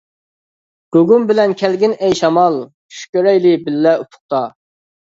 [0.95, 4.47] گۇگۇم بىلەن كەلگىن ئەي شامال، چۈش كۆرەيلى بىللە ئۇپۇقتا.